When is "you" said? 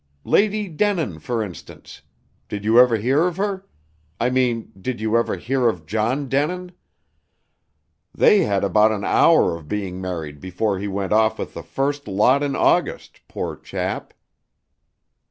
2.65-2.79, 4.99-5.15